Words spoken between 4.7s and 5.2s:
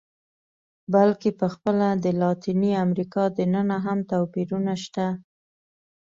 شته.